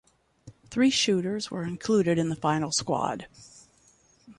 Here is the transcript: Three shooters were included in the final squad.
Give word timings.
Three 0.71 0.89
shooters 0.89 1.51
were 1.51 1.61
included 1.63 2.17
in 2.17 2.29
the 2.29 2.35
final 2.35 2.71
squad. 2.71 3.27